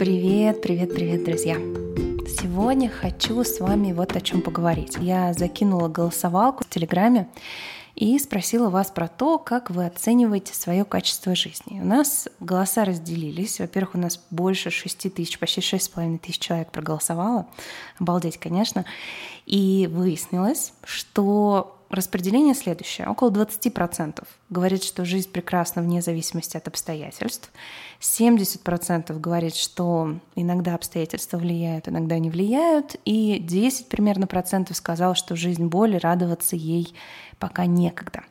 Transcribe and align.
Привет, 0.00 0.62
привет, 0.62 0.94
привет, 0.94 1.24
друзья! 1.24 1.56
Сегодня 2.26 2.88
хочу 2.88 3.44
с 3.44 3.60
вами 3.60 3.92
вот 3.92 4.16
о 4.16 4.22
чем 4.22 4.40
поговорить. 4.40 4.96
Я 4.98 5.34
закинула 5.34 5.88
голосовалку 5.88 6.64
в 6.64 6.70
Телеграме 6.70 7.28
и 7.96 8.18
спросила 8.18 8.70
вас 8.70 8.90
про 8.90 9.08
то, 9.08 9.38
как 9.38 9.68
вы 9.68 9.84
оцениваете 9.84 10.54
свое 10.54 10.86
качество 10.86 11.34
жизни. 11.34 11.82
У 11.82 11.84
нас 11.84 12.28
голоса 12.40 12.86
разделились. 12.86 13.60
Во-первых, 13.60 13.94
у 13.94 13.98
нас 13.98 14.18
больше 14.30 14.70
6 14.70 15.12
тысяч, 15.14 15.38
почти 15.38 15.60
6,5 15.60 16.18
тысяч 16.20 16.38
человек 16.38 16.72
проголосовало. 16.72 17.46
Обалдеть, 17.98 18.38
конечно. 18.38 18.86
И 19.44 19.86
выяснилось, 19.92 20.72
что 20.82 21.78
распределение 21.90 22.54
следующее. 22.54 23.08
Около 23.08 23.30
20% 23.30 24.24
говорит, 24.48 24.84
что 24.84 25.04
жизнь 25.04 25.30
прекрасна 25.30 25.82
вне 25.82 26.00
зависимости 26.00 26.56
от 26.56 26.68
обстоятельств. 26.68 27.50
70% 28.00 29.18
говорит, 29.18 29.56
что 29.56 30.16
иногда 30.36 30.74
обстоятельства 30.74 31.36
влияют, 31.36 31.88
иногда 31.88 32.18
не 32.18 32.30
влияют. 32.30 32.96
И 33.04 33.38
10 33.40 33.88
примерно 33.88 34.26
процентов 34.26 34.76
сказал, 34.76 35.14
что 35.14 35.34
жизнь 35.34 35.66
боли, 35.66 35.96
радоваться 35.96 36.54
ей 36.54 36.94
пока 37.38 37.66
некогда. 37.66 38.22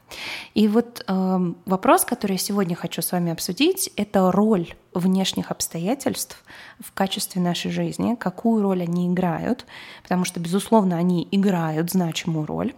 И 0.54 0.68
вот 0.68 1.04
э, 1.06 1.54
вопрос, 1.66 2.06
который 2.06 2.34
я 2.34 2.38
сегодня 2.38 2.76
хочу 2.76 3.02
с 3.02 3.12
вами 3.12 3.32
обсудить, 3.32 3.92
это 3.96 4.32
роль 4.32 4.74
внешних 4.94 5.52
обстоятельств 5.52 6.44
в 6.80 6.94
качестве 6.94 7.42
нашей 7.42 7.72
жизни, 7.72 8.16
какую 8.16 8.64
роль 8.64 8.84
они 8.84 9.08
играют, 9.08 9.66
потому 10.04 10.26
что, 10.26 10.40
безусловно, 10.40 10.96
они 10.96 11.28
играют 11.32 11.92
значимую 11.92 12.46
роль. 12.46 12.74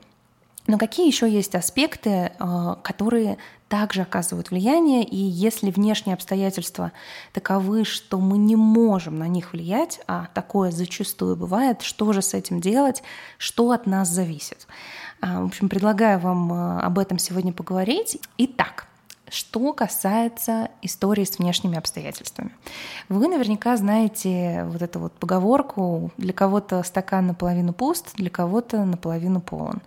Но 0.67 0.77
какие 0.77 1.07
еще 1.07 1.29
есть 1.29 1.55
аспекты, 1.55 2.31
э, 2.39 2.75
которые 2.83 3.37
также 3.67 4.01
оказывают 4.01 4.51
влияние, 4.51 5.03
и 5.03 5.15
если 5.15 5.71
внешние 5.71 6.13
обстоятельства 6.13 6.91
таковы, 7.31 7.85
что 7.85 8.19
мы 8.19 8.37
не 8.37 8.57
можем 8.57 9.17
на 9.17 9.27
них 9.29 9.53
влиять, 9.53 10.01
а 10.07 10.27
такое 10.33 10.71
зачастую 10.71 11.37
бывает, 11.37 11.81
что 11.81 12.11
же 12.11 12.21
с 12.21 12.33
этим 12.33 12.59
делать, 12.59 13.01
что 13.37 13.71
от 13.71 13.87
нас 13.87 14.09
зависит. 14.09 14.67
А, 15.21 15.41
в 15.41 15.45
общем, 15.45 15.69
предлагаю 15.69 16.19
вам 16.19 16.51
э, 16.51 16.79
об 16.81 16.99
этом 16.99 17.17
сегодня 17.17 17.53
поговорить. 17.53 18.19
Итак, 18.37 18.87
что 19.31 19.71
касается 19.71 20.69
истории 20.81 21.23
с 21.23 21.39
внешними 21.39 21.77
обстоятельствами. 21.77 22.51
Вы 23.07 23.29
наверняка 23.29 23.77
знаете 23.77 24.65
вот 24.65 24.81
эту 24.81 24.99
вот 24.99 25.13
поговорку 25.13 26.11
«для 26.17 26.33
кого-то 26.33 26.83
стакан 26.83 27.27
наполовину 27.27 27.71
пуст, 27.71 28.13
для 28.15 28.29
кого-то 28.29 28.83
наполовину 28.83 29.39
полон». 29.39 29.81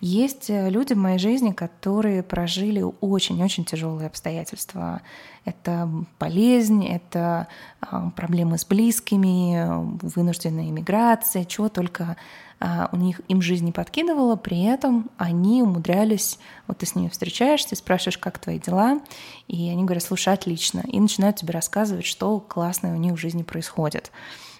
Есть 0.00 0.48
люди 0.48 0.92
в 0.92 0.98
моей 0.98 1.18
жизни, 1.18 1.50
которые 1.50 2.22
прожили 2.22 2.84
очень-очень 3.00 3.64
тяжелые 3.64 4.06
обстоятельства. 4.06 5.02
Это 5.44 5.90
болезнь, 6.20 6.86
это 6.86 7.48
а, 7.80 8.10
проблемы 8.10 8.58
с 8.58 8.64
близкими, 8.64 9.66
вынужденная 10.06 10.68
иммиграция, 10.68 11.44
чего 11.44 11.68
только 11.68 12.16
у 12.60 12.96
них 12.96 13.20
им 13.28 13.42
жизнь 13.42 13.64
не 13.64 13.72
подкидывала, 13.72 14.36
при 14.36 14.64
этом 14.64 15.10
они 15.18 15.62
умудрялись, 15.62 16.38
вот 16.66 16.78
ты 16.78 16.86
с 16.86 16.94
ними 16.94 17.08
встречаешься, 17.08 17.76
спрашиваешь, 17.76 18.18
как 18.18 18.38
твои 18.38 18.58
дела, 18.58 19.00
и 19.48 19.68
они 19.68 19.84
говорят, 19.84 20.04
слушай, 20.04 20.32
отлично, 20.32 20.82
и 20.86 20.98
начинают 20.98 21.36
тебе 21.36 21.52
рассказывать, 21.52 22.06
что 22.06 22.40
классное 22.40 22.94
у 22.94 22.98
них 22.98 23.14
в 23.14 23.18
жизни 23.18 23.42
происходит. 23.42 24.10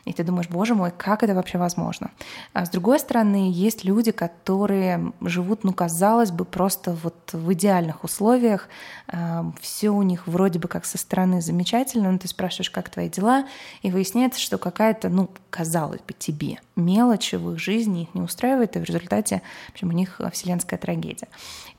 И 0.05 0.13
ты 0.13 0.23
думаешь, 0.23 0.49
боже 0.49 0.75
мой, 0.75 0.93
как 0.97 1.23
это 1.23 1.35
вообще 1.35 1.59
возможно? 1.59 2.11
А 2.53 2.67
с 2.67 2.71
другой 2.71 2.99
стороны, 2.99 3.51
есть 3.51 3.85
люди, 3.85 4.11
которые 4.11 5.13
живут, 5.23 5.65
ну, 5.65 5.73
казалось 5.73 6.31
бы, 6.31 6.45
просто 6.45 6.97
вот 7.03 7.33
в 7.33 7.53
идеальных 7.53 8.05
условиях. 8.05 8.69
А, 9.09 9.51
Все 9.61 9.91
у 9.91 10.03
них 10.03 10.27
вроде 10.27 10.59
бы 10.59 10.69
как 10.69 10.85
со 10.85 10.99
стороны 10.99 11.41
замечательно, 11.41 12.13
но 12.13 12.19
ты 12.19 12.29
спрашиваешь, 12.29 12.71
как 12.71 12.91
твои 12.91 13.09
дела, 13.09 13.47
и 13.83 13.91
выясняется, 13.91 14.41
что 14.41 14.59
какая-то, 14.59 15.09
ну, 15.09 15.31
казалось 15.51 16.01
бы, 16.01 16.13
тебе 16.19 16.59
мелочь 16.77 17.33
в 17.33 17.53
их 17.53 17.59
жизни 17.59 18.03
их 18.03 18.15
не 18.15 18.21
устраивает, 18.21 18.77
и 18.77 18.81
в 18.81 18.85
результате, 18.85 19.43
в 19.69 19.73
общем, 19.73 19.89
у 19.89 19.93
них 19.93 20.21
вселенская 20.33 20.79
трагедия. 20.79 21.29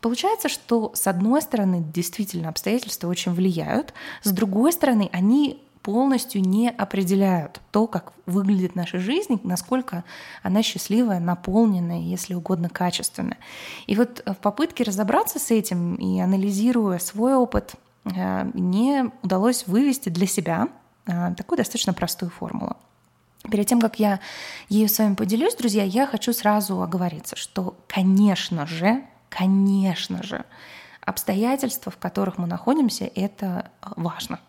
Получается, 0.01 0.49
что 0.49 0.91
с 0.93 1.07
одной 1.07 1.41
стороны, 1.41 1.83
действительно 1.93 2.49
обстоятельства 2.49 3.07
очень 3.07 3.33
влияют, 3.33 3.93
с 4.23 4.31
другой 4.31 4.71
стороны, 4.71 5.09
они 5.11 5.64
полностью 5.85 6.41
не 6.41 6.71
определяют 6.71 7.61
то, 7.69 7.85
как 7.85 8.13
выглядит 8.25 8.73
наша 8.73 8.97
жизнь, 8.97 9.39
насколько 9.43 10.03
она 10.41 10.63
счастливая, 10.63 11.19
наполненная, 11.19 11.99
если 11.99 12.33
угодно, 12.33 12.69
качественная. 12.69 13.37
И 13.85 13.95
вот 13.95 14.23
в 14.25 14.33
попытке 14.37 14.83
разобраться 14.83 15.37
с 15.37 15.51
этим 15.51 15.93
и 15.93 16.19
анализируя 16.19 16.97
свой 16.97 17.35
опыт, 17.35 17.75
э, 18.03 18.49
мне 18.55 19.11
удалось 19.21 19.67
вывести 19.67 20.09
для 20.09 20.25
себя 20.25 20.69
э, 21.05 21.35
такую 21.37 21.57
достаточно 21.57 21.93
простую 21.93 22.31
формулу. 22.31 22.77
Перед 23.51 23.67
тем, 23.67 23.79
как 23.79 23.99
я 23.99 24.19
ею 24.69 24.89
с 24.89 24.97
вами 24.97 25.13
поделюсь, 25.13 25.55
друзья, 25.55 25.83
я 25.83 26.07
хочу 26.07 26.33
сразу 26.33 26.81
оговориться, 26.81 27.35
что, 27.35 27.77
конечно 27.87 28.65
же, 28.65 29.03
конечно 29.29 30.23
же, 30.23 30.45
обстоятельства, 31.01 31.91
в 31.91 31.97
которых 31.97 32.39
мы 32.39 32.47
находимся, 32.47 33.07
это 33.13 33.69
важно. 33.95 34.39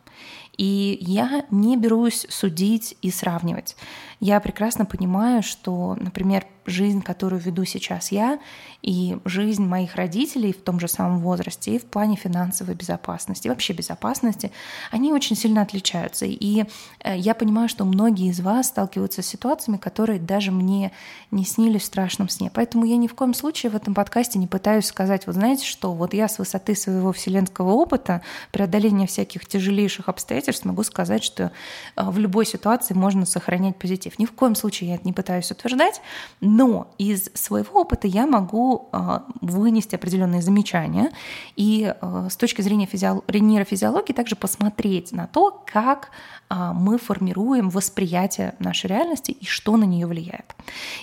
И 0.57 0.99
я 1.01 1.45
не 1.51 1.77
берусь 1.77 2.27
судить 2.29 2.97
и 3.03 3.11
сравнивать. 3.11 3.77
Я 4.21 4.41
прекрасно 4.41 4.87
понимаю, 4.87 5.43
что, 5.43 5.97
например, 6.01 6.47
жизнь, 6.65 7.03
которую 7.03 7.41
веду 7.41 7.65
сейчас 7.65 8.11
я, 8.11 8.39
и 8.83 9.19
жизнь 9.25 9.65
моих 9.65 9.95
родителей 9.95 10.53
в 10.53 10.63
том 10.63 10.81
же 10.81 10.89
самом 10.89 11.21
возрасте, 11.21 11.75
и 11.75 11.79
в 11.79 11.85
плане 11.85 12.17
финансовой 12.17 12.75
безопасности, 12.75 13.49
вообще 13.49 13.73
безопасности, 13.73 14.53
они 14.91 15.13
очень 15.13 15.37
сильно 15.37 15.63
отличаются. 15.63 16.27
И 16.27 16.65
э, 17.01 17.17
я 17.17 17.35
понимаю, 17.35 17.69
что 17.69 17.85
многие 17.85 18.31
из 18.31 18.41
вас 18.41 18.69
сталкиваются 18.69 19.23
с 19.23 19.27
ситуациями, 19.27 19.77
которые 19.77 20.19
даже 20.19 20.51
мне 20.51 20.93
не 21.31 21.45
снились 21.45 21.83
в 21.83 21.87
страшном 21.87 22.29
сне. 22.29 22.51
Поэтому 22.53 22.85
я 22.85 22.97
ни 22.97 23.07
в 23.07 23.15
коем 23.15 23.35
случае 23.35 23.71
в 23.71 23.77
этом 23.77 23.95
подкасте 23.95 24.39
не 24.39 24.47
пытаюсь 24.47 24.87
сказать, 24.87 25.27
вот 25.27 25.35
знаете 25.35 25.65
что, 25.65 25.93
вот 25.93 26.15
я 26.15 26.29
с 26.29 26.39
высоты 26.39 26.75
своего 26.75 27.13
вселенского 27.13 27.73
опыта, 27.73 28.23
преодоления 28.51 29.07
всяких 29.07 29.47
тяжелейших 29.47 30.09
обстоятельств 30.09 30.46
могу 30.65 30.83
сказать, 30.83 31.25
что 31.25 31.53
э, 31.97 32.11
в 32.11 32.19
любой 32.19 32.47
ситуации 32.47 32.95
можно 32.95 33.27
сохранять 33.27 33.77
позитив. 33.77 34.19
Ни 34.19 34.27
в 34.27 34.33
коем 34.33 34.55
случае 34.55 34.91
я 34.91 34.95
это 34.97 35.05
не 35.05 35.13
пытаюсь 35.13 35.51
утверждать, 35.51 36.01
но 36.41 36.93
из 36.99 37.31
своего 37.35 37.81
опыта 37.81 38.07
я 38.07 38.27
могу 38.27 38.89
а, 38.93 39.25
вынести 39.41 39.95
определенные 39.95 40.43
замечания 40.43 41.11
и 41.57 41.95
а, 42.01 42.29
с 42.31 42.37
точки 42.37 42.63
зрения 42.63 42.87
физиол... 42.87 43.25
нейрофизиологии 43.29 44.13
также 44.13 44.37
посмотреть 44.37 45.13
на 45.13 45.27
то, 45.27 45.63
как 45.67 46.11
мы 46.49 46.97
формируем 46.97 47.71
восприятие 47.71 48.55
нашей 48.61 48.87
реальности 48.87 49.33
и 49.33 49.45
что 49.45 49.77
на 49.77 49.83
нее 49.83 50.07
влияет. 50.07 50.55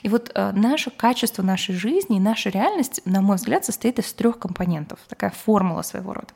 И 0.01 0.07
вот 0.07 0.31
наше 0.53 0.89
качество 0.89 1.43
нашей 1.43 1.75
жизни 1.75 2.15
и 2.15 2.19
наша 2.21 2.49
реальность, 2.49 3.01
на 3.03 3.21
мой 3.21 3.35
взгляд, 3.35 3.65
состоит 3.65 3.99
из 3.99 4.13
трех 4.13 4.39
компонентов. 4.39 4.99
Такая 5.09 5.31
формула 5.31 5.81
своего 5.81 6.13
рода. 6.13 6.29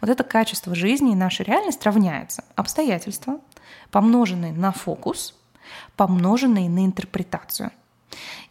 Вот 0.00 0.08
это 0.08 0.24
качество 0.24 0.74
жизни 0.74 1.12
и 1.12 1.14
наша 1.14 1.42
реальность 1.42 1.84
равняется 1.84 2.44
обстоятельства, 2.56 3.40
помноженные 3.90 4.52
на 4.52 4.72
фокус, 4.72 5.34
помноженные 5.96 6.68
на 6.68 6.84
интерпретацию– 6.84 7.70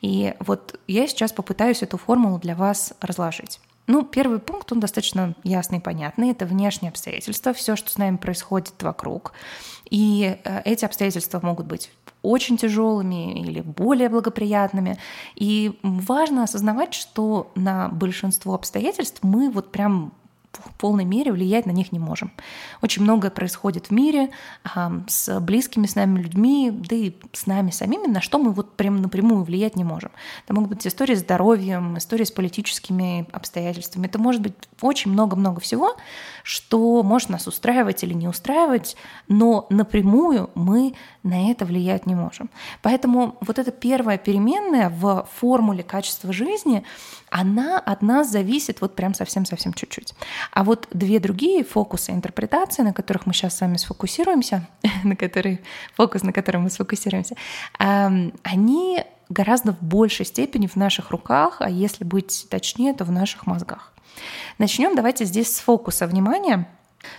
и 0.02 0.34
вот 0.40 0.80
я 0.88 1.08
сейчас 1.08 1.32
попытаюсь 1.32 1.82
эту 1.84 1.98
формулу 1.98 2.40
для 2.40 2.56
вас 2.56 2.94
разложить. 3.02 3.60
Ну, 3.86 4.04
первый 4.04 4.40
пункт, 4.40 4.72
он 4.72 4.80
достаточно 4.80 5.36
ясный 5.44 5.80
и 5.80 5.82
понятный. 5.82 6.32
Это 6.32 6.46
внешние 6.46 6.90
обстоятельства, 6.90 7.54
все, 7.54 7.76
что 7.76 7.92
с 7.92 7.98
нами 7.98 8.16
происходит 8.16 8.82
вокруг. 8.82 9.34
И 9.90 10.38
э, 10.44 10.62
эти 10.64 10.86
обстоятельства 10.86 11.42
могут 11.44 11.66
быть 11.66 11.92
очень 12.22 12.56
тяжелыми 12.56 13.42
или 13.42 13.60
более 13.60 14.08
благоприятными. 14.08 14.98
И 15.36 15.78
важно 15.84 16.44
осознавать, 16.44 16.94
что 16.94 17.52
на 17.56 17.90
большинство 17.90 18.54
обстоятельств 18.54 19.20
мы 19.22 19.50
вот 19.50 19.74
прям 19.74 20.14
в 20.54 20.74
полной 20.76 21.06
мере 21.06 21.32
влиять 21.32 21.66
на 21.66 21.72
них 21.72 21.92
не 21.92 22.00
можем. 22.00 22.32
Очень 22.82 23.04
многое 23.04 23.32
происходит 23.32 23.88
в 23.88 23.92
мире 23.92 24.30
с 25.08 25.40
близкими 25.40 25.88
с 25.88 25.96
нами 25.96 26.22
людьми, 26.22 26.72
да 26.72 26.96
и 26.96 27.14
с 27.32 27.48
нами 27.48 27.72
самими, 27.72 28.08
на 28.08 28.22
что 28.22 28.38
мы 28.38 28.52
вот 28.52 28.76
прям 28.76 29.02
напрямую 29.02 29.44
влиять 29.44 29.76
не 29.76 29.84
можем. 29.84 30.12
Это 30.46 30.54
могут 30.54 30.70
быть 30.70 30.88
истории 30.88 31.16
с 31.16 31.20
здоровьем, 31.20 31.98
истории 31.98 32.24
с 32.24 32.32
политическими 32.32 33.28
обстоятельствами. 33.32 34.06
Это 34.06 34.20
может 34.20 34.42
быть 34.42 34.54
очень 34.82 35.12
много-много 35.12 35.60
всего, 35.60 35.96
что 36.44 37.02
может 37.04 37.30
нас 37.30 37.48
устраивать 37.48 38.04
или 38.04 38.14
не 38.14 38.28
устраивать, 38.28 38.96
но 39.28 39.66
напрямую 39.70 40.52
мы 40.56 40.94
на 41.24 41.50
это 41.50 41.66
влиять 41.66 42.06
не 42.06 42.16
можем. 42.16 42.50
Поэтому 42.82 43.38
вот 43.42 43.58
эта 43.60 43.72
первая 43.72 44.18
переменная 44.18 44.90
в 44.90 45.28
формуле 45.40 45.84
качества 45.84 46.34
жизни, 46.34 46.84
она 47.30 47.80
от 47.80 48.02
нас 48.02 48.30
зависит 48.30 48.82
вот 48.82 48.96
прям 48.96 49.14
совсем-совсем 49.14 49.74
чуть-чуть. 49.74 50.14
А 50.52 50.64
вот 50.64 50.88
две 50.92 51.20
другие 51.20 51.64
фокусы 51.64 52.12
интерпретации, 52.12 52.84
на 52.84 52.94
которых 52.94 53.26
мы 53.26 53.34
сейчас 53.34 53.58
с 53.58 53.62
вами 53.62 53.78
сфокусируемся, 53.78 54.68
на 55.04 55.16
которые, 55.16 55.62
фокус, 55.96 56.24
на 56.24 56.34
котором 56.34 56.64
мы 56.64 56.70
сфокусируемся, 56.70 57.36
они 57.78 59.04
гораздо 59.30 59.74
в 59.74 59.82
большей 59.82 60.26
степени 60.26 60.68
в 60.68 60.76
наших 60.76 61.12
руках, 61.12 61.58
а 61.60 61.70
если 61.70 62.04
быть 62.04 62.48
точнее, 62.50 62.94
то 62.94 63.06
в 63.06 63.12
наших 63.12 63.48
мозгах. 63.48 63.94
Начнем 64.60 64.96
давайте 64.96 65.26
здесь 65.26 65.56
с 65.56 65.60
фокуса 65.60 66.08
внимания. 66.08 66.68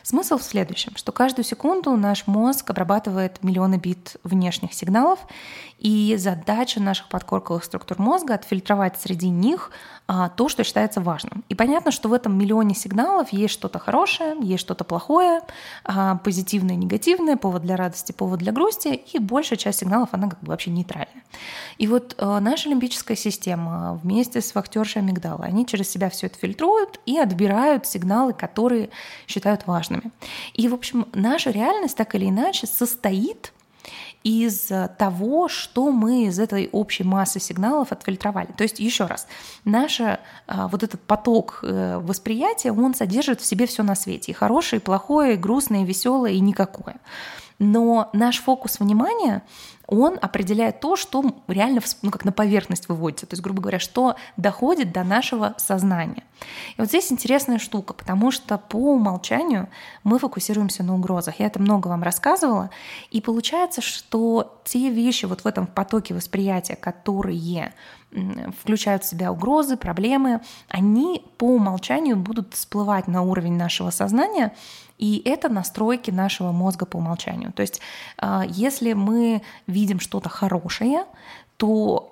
Смысл 0.02 0.38
в 0.38 0.42
следующем, 0.42 0.96
что 0.96 1.12
каждую 1.12 1.44
секунду 1.44 1.96
наш 1.96 2.26
мозг 2.26 2.70
обрабатывает 2.70 3.42
миллионы 3.42 3.76
бит 3.76 4.16
внешних 4.24 4.74
сигналов, 4.74 5.18
и 5.78 6.16
задача 6.16 6.80
наших 6.80 7.08
подкорковых 7.08 7.64
структур 7.64 7.98
мозга 7.98 8.34
отфильтровать 8.34 8.98
среди 9.00 9.28
них 9.28 9.70
а, 10.06 10.28
то, 10.28 10.48
что 10.48 10.64
считается 10.64 11.00
важным. 11.00 11.44
И 11.48 11.54
понятно, 11.54 11.90
что 11.90 12.08
в 12.08 12.12
этом 12.12 12.38
миллионе 12.38 12.74
сигналов 12.74 13.32
есть 13.32 13.52
что-то 13.52 13.78
хорошее, 13.78 14.36
есть 14.40 14.62
что-то 14.62 14.84
плохое, 14.84 15.40
а, 15.84 16.16
позитивное, 16.16 16.76
негативное, 16.76 17.36
повод 17.36 17.62
для 17.62 17.76
радости, 17.76 18.12
повод 18.12 18.40
для 18.40 18.52
грусти, 18.52 18.88
и 18.88 19.18
большая 19.18 19.58
часть 19.58 19.80
сигналов, 19.80 20.10
она 20.12 20.28
как 20.28 20.40
бы 20.40 20.48
вообще 20.48 20.70
нейтральная. 20.70 21.22
И 21.78 21.86
вот 21.86 22.14
а, 22.18 22.40
наша 22.40 22.68
лимбическая 22.68 23.16
система 23.16 24.00
вместе 24.02 24.40
с 24.40 24.54
вахтершей 24.54 25.02
амигдала, 25.02 25.44
они 25.44 25.66
через 25.66 25.88
себя 25.90 26.10
все 26.10 26.26
это 26.26 26.38
фильтруют 26.38 27.00
и 27.06 27.18
отбирают 27.18 27.86
сигналы, 27.86 28.32
которые 28.32 28.90
считают 29.26 29.66
важными. 29.66 30.12
И, 30.52 30.68
в 30.68 30.74
общем, 30.74 31.06
наша 31.12 31.50
реальность 31.50 31.96
так 31.96 32.14
или 32.14 32.28
иначе 32.28 32.66
состоит 32.66 33.52
из 34.22 34.70
того, 34.98 35.48
что 35.48 35.92
мы 35.92 36.24
из 36.24 36.38
этой 36.38 36.70
общей 36.72 37.04
массы 37.04 37.38
сигналов 37.38 37.92
отфильтровали. 37.92 38.48
То 38.56 38.62
есть, 38.62 38.80
еще 38.80 39.04
раз, 39.04 39.26
наш 39.66 40.00
вот 40.48 40.82
этот 40.82 41.02
поток 41.02 41.60
э, 41.62 41.98
восприятия, 41.98 42.72
он 42.72 42.94
содержит 42.94 43.42
в 43.42 43.44
себе 43.44 43.66
все 43.66 43.82
на 43.82 43.94
свете. 43.94 44.32
И 44.32 44.34
хорошее, 44.34 44.80
и 44.80 44.82
плохое, 44.82 45.34
и 45.34 45.36
грустное, 45.36 45.82
и 45.82 45.84
веселое, 45.84 46.32
и 46.32 46.40
никакое. 46.40 46.96
Но 47.64 48.10
наш 48.12 48.42
фокус 48.42 48.78
внимания 48.78 49.42
он 49.86 50.18
определяет 50.20 50.80
то, 50.80 50.96
что 50.96 51.24
реально 51.48 51.80
ну, 52.02 52.10
как 52.10 52.26
на 52.26 52.32
поверхность 52.32 52.88
выводится, 52.88 53.26
то 53.26 53.34
есть, 53.34 53.42
грубо 53.42 53.62
говоря, 53.62 53.78
что 53.78 54.16
доходит 54.36 54.92
до 54.92 55.02
нашего 55.02 55.54
сознания. 55.56 56.24
И 56.76 56.80
вот 56.80 56.88
здесь 56.88 57.10
интересная 57.10 57.58
штука, 57.58 57.94
потому 57.94 58.30
что 58.30 58.58
по 58.58 58.76
умолчанию 58.76 59.68
мы 60.02 60.18
фокусируемся 60.18 60.82
на 60.82 60.94
угрозах. 60.94 61.40
Я 61.40 61.46
это 61.46 61.58
много 61.58 61.88
вам 61.88 62.02
рассказывала, 62.02 62.68
и 63.10 63.22
получается, 63.22 63.80
что 63.80 64.60
те 64.64 64.90
вещи 64.90 65.24
вот 65.24 65.42
в 65.42 65.46
этом 65.46 65.66
потоке 65.66 66.12
восприятия, 66.12 66.76
которые 66.76 67.72
включают 68.60 69.04
в 69.04 69.08
себя 69.08 69.32
угрозы, 69.32 69.76
проблемы, 69.76 70.40
они 70.68 71.24
по 71.38 71.44
умолчанию 71.44 72.16
будут 72.16 72.54
всплывать 72.54 73.08
на 73.08 73.22
уровень 73.22 73.56
нашего 73.56 73.90
сознания, 73.90 74.54
и 74.98 75.22
это 75.24 75.48
настройки 75.48 76.10
нашего 76.10 76.52
мозга 76.52 76.86
по 76.86 76.98
умолчанию. 76.98 77.52
То 77.52 77.62
есть 77.62 77.80
а, 78.18 78.44
если 78.46 78.92
мы 78.92 79.42
видим 79.66 80.00
что-то 80.00 80.28
хорошее, 80.28 81.04
то 81.56 82.08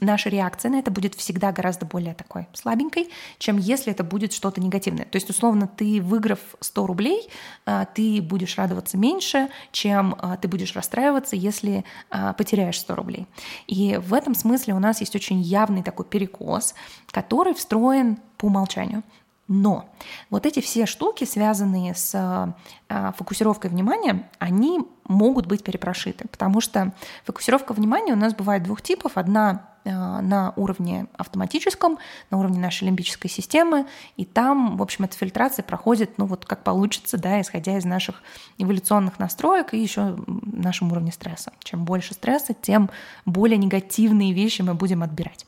наша 0.00 0.28
реакция 0.28 0.70
на 0.70 0.76
это 0.76 0.90
будет 0.90 1.14
всегда 1.14 1.52
гораздо 1.52 1.86
более 1.86 2.14
такой 2.14 2.46
слабенькой, 2.52 3.10
чем 3.38 3.58
если 3.58 3.92
это 3.92 4.04
будет 4.04 4.32
что-то 4.32 4.60
негативное. 4.60 5.04
То 5.04 5.16
есть, 5.16 5.30
условно, 5.30 5.66
ты, 5.68 6.00
выиграв 6.00 6.38
100 6.60 6.86
рублей, 6.86 7.28
а, 7.66 7.84
ты 7.84 8.20
будешь 8.22 8.56
радоваться 8.56 8.96
меньше, 8.96 9.48
чем 9.72 10.16
а, 10.18 10.36
ты 10.36 10.48
будешь 10.48 10.74
расстраиваться, 10.74 11.36
если 11.36 11.84
потеряешь 12.36 12.80
100 12.80 12.94
рублей. 12.94 13.26
И 13.66 13.96
в 13.96 14.14
этом 14.14 14.34
смысле 14.34 14.74
у 14.74 14.78
нас 14.78 15.00
есть 15.00 15.14
очень 15.16 15.40
явный 15.40 15.82
такой 15.82 16.04
перекос, 16.06 16.74
который 17.10 17.54
встроен 17.54 18.18
по 18.36 18.46
умолчанию. 18.46 19.02
Но 19.46 19.90
вот 20.30 20.46
эти 20.46 20.60
все 20.60 20.86
штуки, 20.86 21.24
связанные 21.24 21.94
с 21.94 22.14
а, 22.14 23.12
фокусировкой 23.12 23.70
внимания, 23.70 24.30
они 24.38 24.80
могут 25.06 25.46
быть 25.46 25.62
перепрошиты, 25.62 26.26
потому 26.28 26.60
что 26.62 26.94
фокусировка 27.24 27.74
внимания 27.74 28.14
у 28.14 28.16
нас 28.16 28.34
бывает 28.34 28.62
двух 28.62 28.80
типов. 28.80 29.18
Одна 29.18 29.68
а, 29.84 30.22
на 30.22 30.54
уровне 30.56 31.06
автоматическом, 31.16 31.98
на 32.30 32.38
уровне 32.38 32.58
нашей 32.58 32.84
лимбической 32.84 33.30
системы, 33.30 33.86
и 34.16 34.24
там, 34.24 34.78
в 34.78 34.82
общем, 34.82 35.04
эта 35.04 35.16
фильтрация 35.16 35.62
проходит, 35.62 36.16
ну 36.16 36.24
вот 36.24 36.46
как 36.46 36.64
получится, 36.64 37.18
да, 37.18 37.38
исходя 37.40 37.76
из 37.76 37.84
наших 37.84 38.22
эволюционных 38.56 39.18
настроек 39.18 39.74
и 39.74 39.78
еще 39.78 40.16
нашем 40.26 40.90
уровне 40.90 41.12
стресса. 41.12 41.52
Чем 41.62 41.84
больше 41.84 42.14
стресса, 42.14 42.54
тем 42.54 42.88
более 43.26 43.58
негативные 43.58 44.32
вещи 44.32 44.62
мы 44.62 44.72
будем 44.72 45.02
отбирать. 45.02 45.44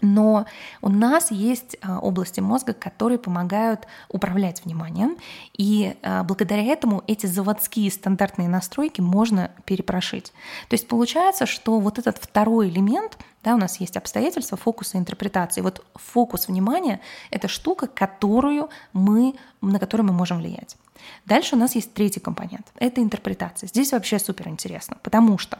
Но 0.00 0.46
у 0.80 0.88
нас 0.88 1.30
есть 1.30 1.76
а, 1.80 1.98
области 1.98 2.40
мозга, 2.40 2.72
которые 2.72 3.18
помогают 3.18 3.86
управлять 4.08 4.64
вниманием, 4.64 5.16
и 5.56 5.96
а, 6.02 6.22
благодаря 6.22 6.62
этому 6.62 7.02
эти 7.06 7.26
заводские 7.26 7.90
стандартные 7.90 8.48
настройки 8.48 9.00
можно 9.00 9.50
перепрошить. 9.64 10.32
То 10.68 10.74
есть 10.74 10.86
получается, 10.86 11.46
что 11.46 11.80
вот 11.80 11.98
этот 11.98 12.18
второй 12.18 12.68
элемент, 12.68 13.18
да, 13.42 13.54
у 13.54 13.58
нас 13.58 13.80
есть 13.80 13.96
обстоятельства, 13.96 14.56
фокус 14.56 14.94
и 14.94 14.98
интерпретации. 14.98 15.62
Вот 15.62 15.84
фокус 15.94 16.48
внимания— 16.48 17.00
это 17.30 17.48
штука, 17.48 17.86
которую 17.86 18.68
мы, 18.92 19.34
на 19.60 19.78
которую 19.78 20.06
мы 20.06 20.12
можем 20.12 20.38
влиять. 20.38 20.76
Дальше 21.24 21.56
у 21.56 21.58
нас 21.58 21.74
есть 21.74 21.94
третий 21.94 22.20
компонент. 22.20 22.66
Это 22.76 23.00
интерпретация. 23.00 23.68
Здесь 23.68 23.92
вообще 23.92 24.18
супер 24.18 24.48
интересно, 24.48 24.96
потому 25.02 25.38
что 25.38 25.58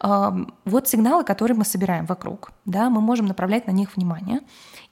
вот 0.00 0.88
сигналы, 0.88 1.24
которые 1.24 1.56
мы 1.56 1.64
собираем 1.64 2.06
вокруг, 2.06 2.52
да, 2.64 2.90
мы 2.90 3.00
можем 3.00 3.26
направлять 3.26 3.66
на 3.66 3.72
них 3.72 3.96
внимание, 3.96 4.40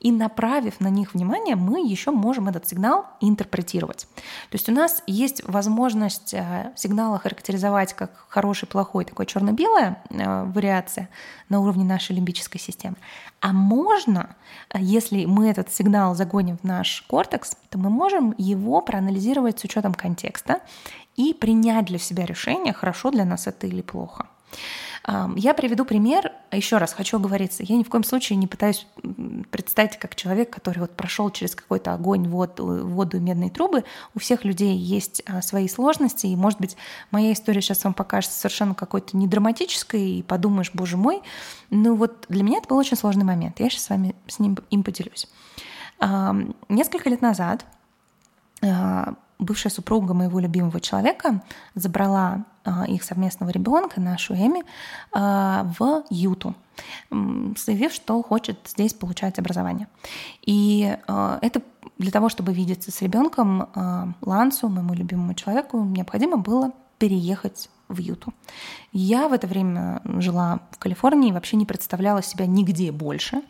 и 0.04 0.12
направив 0.12 0.80
на 0.80 0.88
них 0.88 1.14
внимание, 1.14 1.56
мы 1.56 1.80
еще 1.80 2.10
можем 2.10 2.48
этот 2.48 2.68
сигнал 2.68 3.06
интерпретировать. 3.22 4.06
То 4.50 4.54
есть 4.54 4.68
у 4.68 4.72
нас 4.72 5.02
есть 5.06 5.42
возможность 5.48 6.34
э, 6.34 6.72
сигнала 6.76 7.18
характеризовать 7.18 7.94
как 7.94 8.26
хороший, 8.28 8.68
плохой, 8.68 9.06
такой 9.06 9.24
черно-белая 9.24 10.02
э, 10.10 10.44
вариация 10.44 11.08
на 11.48 11.60
уровне 11.60 11.84
нашей 11.84 12.16
лимбической 12.16 12.60
системы. 12.60 12.96
А 13.40 13.54
можно, 13.54 14.36
э, 14.74 14.78
если 14.80 15.24
мы 15.24 15.48
этот 15.48 15.72
сигнал 15.72 16.14
загоним 16.14 16.58
в 16.58 16.64
наш 16.64 17.02
кортекс, 17.08 17.56
то 17.70 17.78
мы 17.78 17.88
можем 17.88 18.34
его 18.36 18.82
проанализировать 18.82 19.58
с 19.58 19.64
учетом 19.64 19.94
контекста 19.94 20.60
и 21.16 21.32
принять 21.32 21.86
для 21.86 21.98
себя 21.98 22.26
решение, 22.26 22.74
хорошо 22.74 23.10
для 23.10 23.24
нас 23.24 23.46
это 23.46 23.66
или 23.66 23.80
плохо. 23.80 24.26
Я 25.36 25.52
приведу 25.52 25.84
пример. 25.84 26.32
Еще 26.50 26.78
раз 26.78 26.94
хочу 26.94 27.18
оговориться. 27.18 27.62
Я 27.62 27.76
ни 27.76 27.82
в 27.82 27.90
коем 27.90 28.04
случае 28.04 28.38
не 28.38 28.46
пытаюсь 28.46 28.86
представить 29.50 29.98
как 29.98 30.14
человек, 30.14 30.48
который 30.48 30.78
вот 30.78 30.96
прошел 30.96 31.28
через 31.28 31.54
какой-то 31.54 31.92
огонь, 31.92 32.26
воду, 32.26 32.86
воду 32.86 33.18
и 33.18 33.20
медные 33.20 33.50
трубы. 33.50 33.84
У 34.14 34.18
всех 34.18 34.44
людей 34.46 34.74
есть 34.74 35.22
а, 35.26 35.42
свои 35.42 35.68
сложности, 35.68 36.26
и, 36.26 36.34
может 36.36 36.58
быть, 36.58 36.78
моя 37.10 37.34
история 37.34 37.60
сейчас 37.60 37.84
вам 37.84 37.92
покажется 37.92 38.38
совершенно 38.38 38.74
какой-то 38.74 39.14
недраматической, 39.16 40.18
и 40.18 40.22
подумаешь, 40.22 40.70
боже 40.72 40.96
мой. 40.96 41.20
Ну 41.68 41.96
вот 41.96 42.24
для 42.30 42.42
меня 42.42 42.58
это 42.58 42.68
был 42.68 42.78
очень 42.78 42.96
сложный 42.96 43.24
момент. 43.24 43.60
Я 43.60 43.68
сейчас 43.68 43.84
с 43.84 43.90
вами 43.90 44.14
с 44.26 44.38
ним 44.38 44.56
им 44.70 44.82
поделюсь. 44.82 45.28
Несколько 46.70 47.10
лет 47.10 47.20
назад 47.20 47.66
а, 48.62 49.14
бывшая 49.38 49.70
супруга 49.70 50.14
моего 50.14 50.38
любимого 50.38 50.80
человека 50.80 51.42
забрала 51.74 52.44
их 52.88 53.02
совместного 53.02 53.50
ребенка, 53.50 54.00
нашу 54.00 54.34
Эми, 54.34 54.62
а, 55.12 55.70
в 55.78 56.04
Юту, 56.10 56.54
заявив, 57.10 57.92
что 57.92 58.22
хочет 58.22 58.58
здесь 58.66 58.94
получать 58.94 59.38
образование. 59.38 59.88
И 60.42 60.96
а, 61.06 61.38
это 61.42 61.62
для 61.98 62.10
того, 62.10 62.28
чтобы 62.28 62.52
видеться 62.52 62.90
с 62.90 63.02
ребенком 63.02 63.68
Лансу, 64.20 64.68
моему 64.68 64.94
любимому 64.94 65.34
человеку, 65.34 65.84
необходимо 65.84 66.38
было 66.38 66.72
переехать 66.98 67.68
в 67.88 67.98
Юту. 67.98 68.32
Я 68.92 69.28
в 69.28 69.32
это 69.32 69.46
время 69.46 70.00
жила 70.04 70.60
в 70.70 70.78
Калифорнии 70.78 71.28
и 71.28 71.32
вообще 71.32 71.56
не 71.56 71.66
представляла 71.66 72.22
себя 72.22 72.46
нигде 72.46 72.90
больше. 72.92 73.42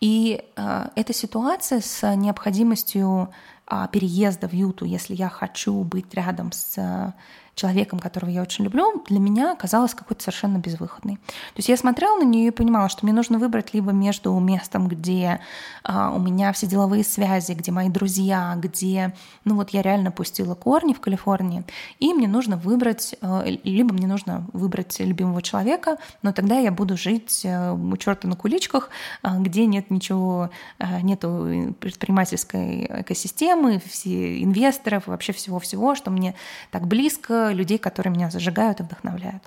И 0.00 0.42
э, 0.56 0.88
эта 0.96 1.12
ситуация 1.12 1.80
с 1.80 2.16
необходимостью 2.16 3.30
э, 3.70 3.86
переезда 3.92 4.48
в 4.48 4.54
Юту, 4.54 4.86
если 4.86 5.14
я 5.14 5.28
хочу 5.28 5.84
быть 5.84 6.12
рядом 6.14 6.52
с 6.52 7.14
человеком, 7.60 7.98
которого 7.98 8.30
я 8.30 8.40
очень 8.40 8.64
люблю, 8.64 9.02
для 9.08 9.20
меня 9.20 9.54
казалась 9.54 9.94
какой-то 9.94 10.22
совершенно 10.22 10.58
безвыходной. 10.58 11.16
То 11.16 11.56
есть 11.56 11.68
я 11.68 11.76
смотрела 11.76 12.18
на 12.18 12.24
нее 12.24 12.48
и 12.48 12.50
понимала, 12.50 12.88
что 12.88 13.04
мне 13.04 13.12
нужно 13.12 13.38
выбрать 13.38 13.74
либо 13.74 13.92
между 13.92 14.38
местом, 14.38 14.88
где 14.88 15.40
а, 15.82 16.10
у 16.10 16.18
меня 16.18 16.52
все 16.52 16.66
деловые 16.66 17.04
связи, 17.04 17.52
где 17.52 17.70
мои 17.70 17.90
друзья, 17.90 18.54
где, 18.56 19.14
ну 19.44 19.56
вот 19.56 19.70
я 19.70 19.82
реально 19.82 20.10
пустила 20.10 20.54
корни 20.54 20.94
в 20.94 21.00
Калифорнии, 21.00 21.64
и 21.98 22.14
мне 22.14 22.28
нужно 22.28 22.56
выбрать, 22.56 23.14
а, 23.20 23.44
либо 23.44 23.92
мне 23.92 24.06
нужно 24.06 24.46
выбрать 24.54 24.98
любимого 24.98 25.42
человека, 25.42 25.98
но 26.22 26.32
тогда 26.32 26.58
я 26.58 26.70
буду 26.70 26.96
жить 26.96 27.42
а, 27.44 27.74
у 27.74 27.96
черта 27.98 28.26
на 28.26 28.36
куличках, 28.36 28.88
а, 29.22 29.38
где 29.38 29.66
нет 29.66 29.90
ничего, 29.90 30.50
а, 30.78 31.02
нету 31.02 31.74
предпринимательской 31.78 32.86
экосистемы, 33.02 33.82
все 33.86 34.42
инвесторов, 34.42 35.06
вообще 35.06 35.34
всего-всего, 35.34 35.94
что 35.94 36.10
мне 36.10 36.34
так 36.70 36.86
близко, 36.86 37.49
людей, 37.54 37.78
которые 37.78 38.12
меня 38.12 38.30
зажигают 38.30 38.80
и 38.80 38.82
вдохновляют. 38.82 39.42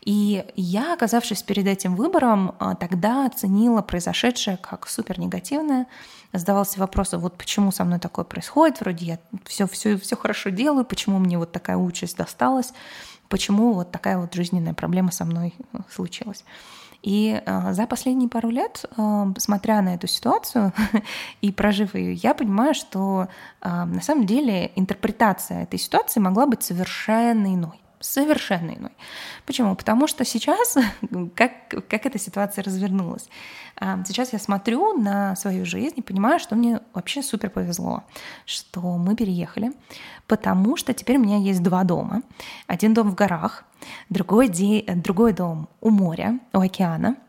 И 0.00 0.44
я, 0.56 0.94
оказавшись 0.94 1.42
перед 1.42 1.66
этим 1.66 1.96
выбором, 1.96 2.54
а, 2.58 2.74
тогда 2.74 3.26
оценила 3.26 3.82
произошедшее 3.82 4.56
как 4.56 4.88
супер 4.88 5.18
негативное, 5.18 5.86
задавался 6.32 6.80
вопросом, 6.80 7.20
вот 7.20 7.36
почему 7.36 7.72
со 7.72 7.84
мной 7.84 7.98
такое 7.98 8.24
происходит, 8.24 8.80
вроде 8.80 9.06
я 9.06 9.18
все, 9.44 9.66
все, 9.66 9.98
все 9.98 10.16
хорошо 10.16 10.50
делаю, 10.50 10.84
почему 10.84 11.18
мне 11.18 11.38
вот 11.38 11.52
такая 11.52 11.76
участь 11.76 12.16
досталась, 12.16 12.72
почему 13.28 13.72
вот 13.72 13.90
такая 13.90 14.18
вот 14.18 14.34
жизненная 14.34 14.74
проблема 14.74 15.12
со 15.12 15.24
мной 15.24 15.54
случилась. 15.90 16.44
И 17.02 17.42
э, 17.44 17.72
за 17.72 17.86
последние 17.86 18.28
пару 18.28 18.48
лет, 18.50 18.84
э, 18.96 19.24
смотря 19.38 19.82
на 19.82 19.94
эту 19.94 20.06
ситуацию 20.06 20.72
и 21.40 21.50
прожив 21.52 21.94
ее, 21.94 22.14
я 22.14 22.32
понимаю, 22.32 22.74
что 22.74 23.28
э, 23.60 23.68
на 23.68 24.00
самом 24.00 24.24
деле 24.24 24.70
интерпретация 24.76 25.64
этой 25.64 25.78
ситуации 25.78 26.20
могла 26.20 26.46
быть 26.46 26.62
совершенно 26.62 27.52
иной 27.54 27.82
совершенно 28.02 28.72
иной. 28.72 28.90
Почему? 29.46 29.74
Потому 29.76 30.06
что 30.06 30.24
сейчас, 30.24 30.76
как, 31.34 31.52
как 31.88 32.06
эта 32.06 32.18
ситуация 32.18 32.64
развернулась, 32.64 33.28
а, 33.76 34.02
сейчас 34.04 34.32
я 34.32 34.38
смотрю 34.38 34.98
на 34.98 35.34
свою 35.36 35.64
жизнь 35.64 35.94
и 35.96 36.02
понимаю, 36.02 36.38
что 36.38 36.54
мне 36.54 36.80
вообще 36.92 37.22
супер 37.22 37.50
повезло, 37.50 38.02
что 38.44 38.80
мы 38.80 39.16
переехали, 39.16 39.72
потому 40.26 40.76
что 40.76 40.92
теперь 40.92 41.16
у 41.16 41.20
меня 41.22 41.38
есть 41.38 41.62
два 41.62 41.84
дома. 41.84 42.22
Один 42.66 42.94
дом 42.94 43.10
в 43.10 43.14
горах, 43.14 43.64
другой, 44.08 44.48
де, 44.48 44.84
другой 44.96 45.32
дом 45.32 45.68
у 45.80 45.90
моря, 45.90 46.38
у 46.52 46.60
океана— 46.60 47.16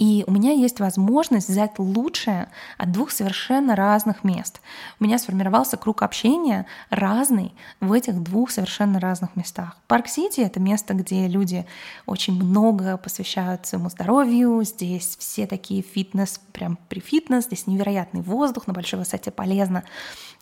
и 0.00 0.24
у 0.26 0.32
меня 0.32 0.52
есть 0.52 0.80
возможность 0.80 1.50
взять 1.50 1.78
лучшее 1.78 2.48
от 2.78 2.90
двух 2.90 3.10
совершенно 3.10 3.76
разных 3.76 4.24
мест. 4.24 4.62
У 4.98 5.04
меня 5.04 5.18
сформировался 5.18 5.76
круг 5.76 6.02
общения 6.02 6.64
разный 6.88 7.52
в 7.80 7.92
этих 7.92 8.22
двух 8.22 8.50
совершенно 8.50 8.98
разных 8.98 9.36
местах. 9.36 9.76
Парк-Сити— 9.88 10.40
это 10.42 10.58
место, 10.58 10.94
где 10.94 11.28
люди 11.28 11.66
очень 12.06 12.42
много 12.42 12.96
посвящают 12.96 13.66
своему 13.66 13.90
здоровью. 13.90 14.62
Здесь 14.64 15.18
все 15.18 15.46
такие 15.46 15.82
фитнес, 15.82 16.40
прям 16.52 16.78
при 16.88 17.00
фитнес. 17.00 17.44
Здесь 17.44 17.66
невероятный 17.66 18.22
воздух, 18.22 18.66
на 18.66 18.72
большой 18.72 19.00
высоте 19.00 19.30
полезно 19.30 19.84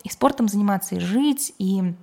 и 0.04 0.09
спортом 0.09 0.47
заниматься, 0.47 0.95
и 0.95 1.00
жить, 1.00 1.52
и 1.59 1.95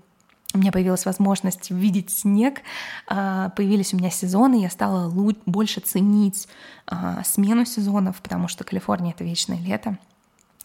у 0.56 0.60
меня 0.60 0.72
появилась 0.72 1.06
возможность 1.06 1.72
видеть 1.72 2.10
снег, 2.10 2.62
а, 3.08 3.50
появились 3.50 3.94
у 3.94 3.98
меня 3.98 4.10
сезоны, 4.10 4.62
я 4.62 4.70
стала 4.70 5.10
больше 5.46 5.82
ценить 5.82 6.48
а, 6.88 7.24
смену 7.24 7.66
сезонов, 7.66 8.22
потому 8.22 8.48
что 8.48 8.64
Калифорния— 8.64 9.12
это 9.16 9.24
вечное 9.24 9.60
лето. 9.60 9.98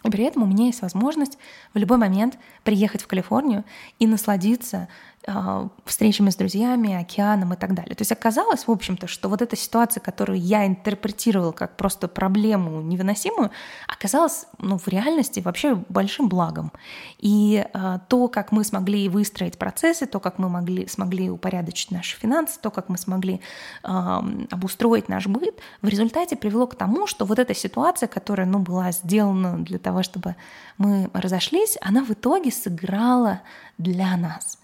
И 0.04 0.10
при 0.10 0.24
этом 0.24 0.42
у 0.42 0.46
меня 0.46 0.66
есть 0.66 0.82
возможность 0.82 1.38
в 1.74 1.78
любой 1.78 1.98
момент 1.98 2.38
приехать 2.64 3.02
в 3.02 3.06
Калифорнию 3.06 3.64
и 3.98 4.06
насладиться 4.06 4.88
а, 5.26 5.68
встречами 5.84 6.30
с 6.30 6.36
друзьями, 6.36 6.94
океаном 6.94 7.52
и 7.52 7.56
так 7.56 7.74
далее. 7.74 7.94
То 7.94 8.00
есть 8.00 8.10
оказалось, 8.10 8.66
в 8.66 8.70
общем-то, 8.70 9.06
что 9.06 9.28
вот 9.28 9.42
эта 9.42 9.54
ситуация, 9.54 10.00
которую 10.00 10.38
я 10.40 10.66
интерпретировала 10.66 11.52
как 11.52 11.76
просто 11.76 12.08
проблему 12.08 12.80
невыносимую, 12.80 13.50
оказалась 13.86 14.46
ну, 14.58 14.78
в 14.78 14.88
реальности 14.88 15.40
вообще 15.40 15.74
большим 15.90 16.30
благом. 16.30 16.72
И 17.18 17.62
а, 17.74 17.98
то, 17.98 18.28
как 18.28 18.50
мы 18.50 18.64
смогли 18.64 19.10
выстроить 19.10 19.58
процессы, 19.58 20.06
то, 20.06 20.20
как 20.20 20.38
мы 20.38 20.48
могли, 20.48 20.86
смогли 20.86 21.28
упорядочить 21.28 21.90
наши 21.90 22.16
финансы, 22.16 22.58
то, 22.58 22.70
как 22.70 22.88
мы 22.88 22.96
смогли 22.96 23.42
а, 23.82 24.24
обустроить 24.50 25.10
наш 25.10 25.26
быт, 25.26 25.60
в 25.82 25.88
результате 25.88 26.34
привело 26.34 26.66
к 26.66 26.76
тому, 26.76 27.06
что 27.06 27.26
вот 27.26 27.38
эта 27.38 27.54
ситуация, 27.54 28.06
которая 28.06 28.46
ну, 28.46 28.58
была 28.60 28.90
сделана 28.92 29.58
для 29.58 29.78
того, 29.78 29.89
чтобы 30.02 30.36
мы 30.78 31.10
разошлись, 31.12 31.76
она 31.80 32.04
в 32.04 32.10
итоге 32.10 32.50
сыграла 32.50 33.42
для 33.78 34.16
нас. 34.16 34.58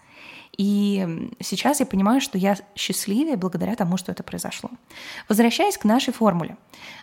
И 0.56 1.30
сейчас 1.40 1.80
я 1.80 1.86
понимаю, 1.86 2.20
что 2.20 2.38
я 2.38 2.56
счастливее 2.74 3.36
благодаря 3.36 3.74
тому, 3.74 3.96
что 3.96 4.12
это 4.12 4.22
произошло. 4.22 4.70
Возвращаясь 5.28 5.76
к 5.76 5.84
нашей 5.84 6.14
формуле, 6.14 6.56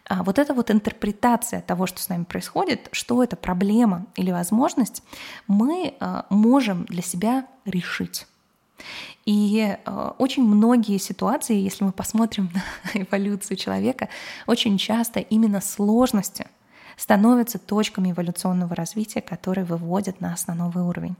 а, 0.05 0.23
вот 0.23 0.39
эта 0.39 0.53
вот 0.53 0.71
интерпретация 0.71 1.61
того, 1.61 1.85
что 1.85 2.01
с 2.01 2.09
нами 2.09 2.23
происходит, 2.23 2.89
что 2.91 3.23
это 3.23 3.35
проблема 3.35 4.05
или 4.15 4.31
возможность, 4.31 5.03
мы 5.47 5.93
а, 5.99 6.25
можем 6.29 6.85
для 6.85 7.03
себя 7.03 7.45
решить. 7.65 8.25
И 9.25 9.77
э, 9.85 10.11
очень 10.17 10.43
многие 10.43 10.97
ситуации, 10.97 11.55
если 11.55 11.85
мы 11.85 11.93
посмотрим 11.93 12.51
на 12.93 13.03
эволюцию 13.03 13.55
человека, 13.55 14.09
очень 14.47 14.77
часто 14.77 15.19
именно 15.21 15.61
сложности— 15.61 16.47
становятся 16.97 17.59
точками 17.59 18.11
эволюционного 18.11 18.75
развития, 18.75 19.21
которые 19.21 19.65
выводят 19.65 20.21
нас 20.21 20.47
на 20.47 20.55
новый 20.55 20.83
уровень. 20.83 21.15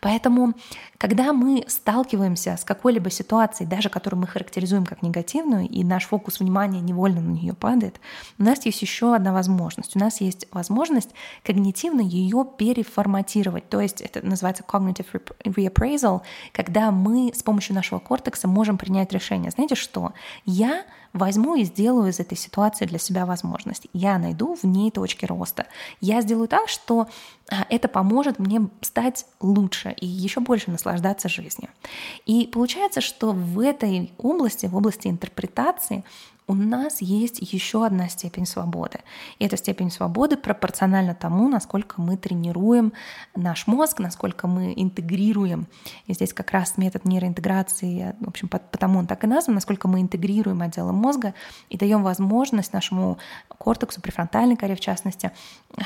Поэтому, 0.00 0.54
когда 0.98 1.32
мы 1.32 1.64
сталкиваемся 1.66 2.56
с 2.56 2.64
какой-либо 2.64 3.10
ситуацией, 3.10 3.68
даже 3.68 3.88
которую 3.88 4.20
мы 4.20 4.26
характеризуем 4.26 4.86
как 4.86 5.02
негативную, 5.02 5.68
и 5.68 5.84
наш 5.84 6.06
фокус 6.06 6.40
внимания 6.40 6.80
невольно 6.80 7.20
на 7.20 7.30
нее 7.30 7.54
падает, 7.54 8.00
у 8.38 8.42
нас 8.42 8.64
есть 8.64 8.82
еще 8.82 9.14
одна 9.14 9.32
возможность. 9.32 9.96
У 9.96 9.98
нас 9.98 10.20
есть 10.20 10.46
возможность 10.52 11.10
когнитивно 11.42 12.00
ее 12.00 12.46
переформатировать. 12.56 13.68
То 13.68 13.80
есть 13.80 14.00
это 14.00 14.24
называется 14.26 14.64
cognitive 14.66 15.06
reappraisal, 15.44 16.22
когда 16.52 16.90
мы 16.90 17.32
с 17.34 17.42
помощью 17.42 17.74
нашего 17.74 17.98
кортекса 17.98 18.48
можем 18.48 18.78
принять 18.78 19.12
решение. 19.12 19.50
Знаете 19.50 19.74
что? 19.74 20.12
Я 20.44 20.84
возьму 21.12 21.56
и 21.56 21.64
сделаю 21.64 22.10
из 22.10 22.20
этой 22.20 22.36
ситуации 22.36 22.86
для 22.86 22.98
себя 22.98 23.26
возможность. 23.26 23.86
Я 23.92 24.18
найду 24.18 24.54
в 24.54 24.64
ней 24.64 24.90
точки 24.90 25.24
роста. 25.24 25.66
Я 26.00 26.20
сделаю 26.20 26.48
так, 26.48 26.68
что 26.68 27.08
а, 27.50 27.66
это 27.68 27.88
поможет 27.88 28.38
мне 28.38 28.68
стать 28.80 29.26
лучше 29.40 29.92
и 29.92 30.06
еще 30.06 30.40
больше 30.40 30.70
наслаждаться 30.70 31.28
жизнью. 31.28 31.70
И 32.26 32.46
получается, 32.52 33.00
что 33.00 33.32
в 33.32 33.60
этой 33.60 34.12
области, 34.18 34.66
в 34.66 34.76
области 34.76 35.08
интерпретации, 35.08 36.04
у 36.48 36.54
нас 36.54 37.02
есть 37.02 37.40
еще 37.52 37.84
одна 37.84 38.08
степень 38.08 38.46
свободы. 38.46 39.00
И 39.38 39.44
эта 39.44 39.58
степень 39.58 39.90
свободы 39.90 40.38
пропорциональна 40.38 41.14
тому, 41.14 41.46
насколько 41.46 42.00
мы 42.00 42.16
тренируем 42.16 42.94
наш 43.36 43.66
мозг, 43.66 44.00
насколько 44.00 44.48
мы 44.48 44.72
интегрируем. 44.74 45.66
И 46.06 46.14
здесь 46.14 46.32
как 46.32 46.50
раз 46.50 46.78
метод 46.78 47.04
нейроинтеграции, 47.04 48.16
в 48.18 48.28
общем, 48.28 48.48
потому 48.48 48.98
он 48.98 49.06
так 49.06 49.24
и 49.24 49.26
назван, 49.26 49.56
насколько 49.56 49.88
мы 49.88 50.00
интегрируем 50.00 50.62
отделы 50.62 50.92
мозга 50.92 51.34
и 51.68 51.76
даем 51.76 52.02
возможность 52.02 52.72
нашему 52.72 53.18
кортексу, 53.58 54.00
префронтальной 54.00 54.56
коре 54.56 54.74
в 54.74 54.80
частности, 54.80 55.32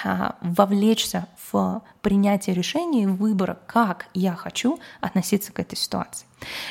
а, 0.05 0.37
вовлечься 0.41 1.27
в 1.51 1.83
принятие 2.03 2.55
решений 2.55 3.09
выбора, 3.09 3.59
как 3.67 4.07
я 4.15 4.37
хочу 4.37 4.79
относиться 5.01 5.53
к 5.53 5.59
этой 5.59 5.77
ситуации. 5.77 6.27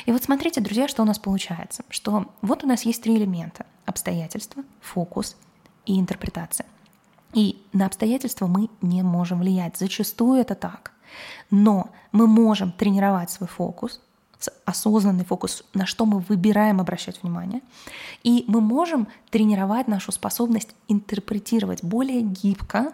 И 0.06 0.12
вот 0.12 0.22
смотрите, 0.22 0.60
друзья, 0.60 0.88
что 0.88 1.02
у 1.02 1.06
нас 1.06 1.18
получается. 1.18 1.84
Что 1.88 2.26
вот 2.42 2.64
у 2.64 2.66
нас 2.66 2.82
есть 2.82 3.02
три 3.02 3.16
элемента. 3.16 3.66
Обстоятельства, 3.84 4.62
фокус 4.80 5.36
и 5.86 5.98
интерпретация. 5.98 6.66
И 7.32 7.62
на 7.72 7.86
обстоятельства 7.86 8.46
мы 8.46 8.68
не 8.80 9.02
можем 9.02 9.40
влиять. 9.40 9.76
Зачастую 9.76 10.40
это 10.40 10.54
так. 10.54 10.92
Но 11.50 11.90
мы 12.12 12.26
можем 12.26 12.72
тренировать 12.72 13.30
свой 13.30 13.48
фокус, 13.48 14.00
осознанный 14.64 15.24
фокус, 15.24 15.64
на 15.74 15.86
что 15.86 16.06
мы 16.06 16.20
выбираем 16.20 16.80
обращать 16.80 17.22
внимание. 17.22 17.62
И 18.22 18.44
мы 18.46 18.60
можем 18.60 19.08
тренировать 19.30 19.88
нашу 19.88 20.12
способность 20.12 20.74
интерпретировать 20.88 21.82
более 21.82 22.22
гибко 22.22 22.92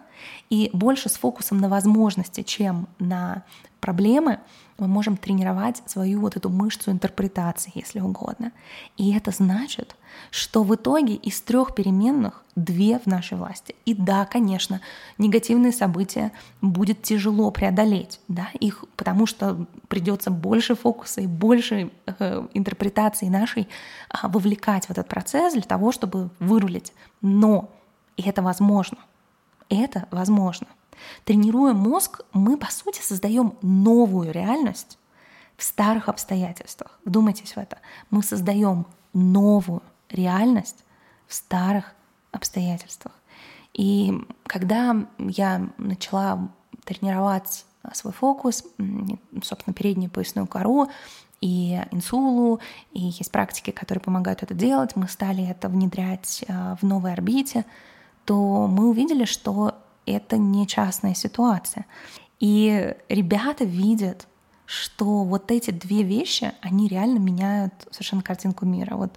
и 0.51 0.71
больше 0.73 1.09
с 1.09 1.17
фокусом 1.17 1.59
на 1.59 1.69
возможности, 1.69 2.43
чем 2.43 2.89
на 2.99 3.45
проблемы, 3.81 4.41
мы 4.79 4.87
можем 4.87 5.17
тренировать 5.17 5.83
свою 5.87 6.21
вот 6.21 6.37
эту 6.37 6.51
мышцу 6.51 6.93
интерпретации, 6.93 7.73
если 7.75 7.99
угодно. 7.99 8.53
И 8.97 9.13
это 9.13 9.33
значит, 9.33 9.97
что 10.31 10.63
в 10.63 10.73
итоге 10.75 11.15
из 11.15 11.41
трех 11.41 11.75
переменных 11.75 12.45
две 12.55 13.01
в 13.01 13.07
нашей 13.07 13.37
власти. 13.37 13.75
И 13.87 13.95
да, 13.95 14.25
конечно, 14.25 14.81
негативные 15.17 15.73
события 15.73 16.33
будет 16.61 17.03
тяжело 17.03 17.51
преодолеть, 17.51 18.21
да, 18.29 18.49
их, 18.61 18.85
потому 18.97 19.27
что 19.27 19.67
придется 19.89 20.31
больше 20.31 20.77
фокуса 20.77 21.23
и 21.23 21.27
больше 21.27 21.58
э, 22.07 22.47
интерпретации 22.55 23.27
нашей 23.27 23.63
э, 23.63 24.29
вовлекать 24.29 24.87
в 24.87 24.91
этот 24.91 25.09
процесс 25.09 25.55
для 25.55 25.63
того, 25.63 25.93
чтобы 25.93 26.31
вырулить. 26.39 26.93
Но 27.21 27.71
это 28.17 28.43
возможно. 28.43 28.99
Это 29.69 30.07
возможно. 30.11 30.67
Тренируя 31.25 31.75
мозг, 31.75 32.23
мы, 32.33 32.57
по 32.57 32.71
сути, 32.71 33.01
создаем 33.01 33.55
новую 33.63 34.33
реальность 34.33 34.99
в 35.57 35.63
старых 35.63 36.09
обстоятельствах. 36.09 36.99
Вдумайтесь 37.05 37.55
в 37.55 37.59
это. 37.59 37.79
Мы 38.11 38.23
создаем 38.23 38.87
новую 39.13 39.83
реальность 40.09 40.85
в 41.27 41.35
старых 41.35 41.95
обстоятельствах. 42.33 43.15
И 43.75 44.13
когда 44.45 44.97
я 45.19 45.69
начала 45.79 46.49
тренировать 46.85 47.65
свой 47.93 48.13
фокус, 48.13 48.65
собственно, 49.43 49.75
переднюю 49.75 50.11
поясную 50.11 50.47
кору 50.47 50.89
и 51.41 51.81
инсулу, 51.91 52.61
и 52.93 53.01
есть 53.01 53.31
практики, 53.31 53.71
которые 53.71 54.03
помогают 54.03 54.43
это 54.43 54.55
делать, 54.55 54.97
мы 54.97 55.09
стали 55.09 55.47
это 55.47 55.69
внедрять 55.69 56.45
э, 56.47 56.77
в 56.81 56.85
новой 56.85 57.13
орбите, 57.13 57.65
то 58.25 58.67
мы 58.67 58.89
увидели, 58.89 59.25
что 59.25 59.75
это 60.07 60.37
не 60.37 60.67
частная 60.67 61.15
ситуация. 61.15 61.87
И 62.41 62.95
ребята 63.09 63.65
видят 63.65 64.27
что 64.69 65.25
вот 65.25 65.51
эти 65.51 65.71
две 65.71 66.03
вещи, 66.03 66.53
они 66.61 66.89
реально 66.89 67.19
меняют 67.19 67.73
совершенно 67.91 68.23
картинку 68.23 68.67
мира. 68.67 68.97
Вот 68.97 69.17